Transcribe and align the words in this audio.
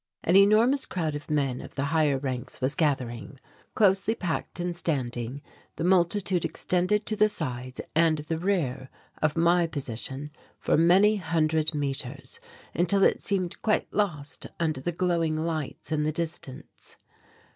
An 0.23 0.35
enormous 0.35 0.87
crowd 0.87 1.13
of 1.13 1.29
men 1.29 1.61
of 1.61 1.75
the 1.75 1.83
higher 1.93 2.17
ranks 2.17 2.59
was 2.59 2.73
gathering. 2.73 3.39
Closely 3.75 4.15
packed 4.15 4.59
and 4.59 4.75
standing, 4.75 5.43
the 5.75 5.83
multitude 5.83 6.43
extended 6.43 7.05
to 7.05 7.15
the 7.15 7.29
sides 7.29 7.79
and 7.93 8.17
the 8.17 8.39
rear 8.39 8.89
of 9.21 9.37
my 9.37 9.67
position 9.67 10.31
for 10.57 10.75
many 10.75 11.17
hundred 11.17 11.75
metres 11.75 12.39
until 12.73 13.03
it 13.03 13.21
seemed 13.21 13.61
quite 13.61 13.93
lost 13.93 14.47
under 14.59 14.81
the 14.81 14.91
glowing 14.91 15.45
lights 15.45 15.91
in 15.91 16.01
the 16.01 16.11
distance. 16.11 16.97